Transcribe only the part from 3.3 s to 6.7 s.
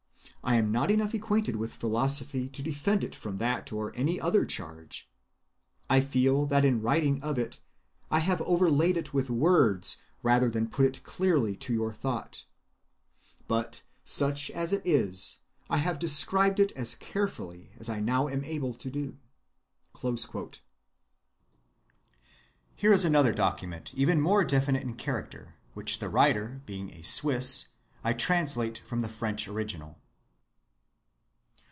that or any other charge. I feel that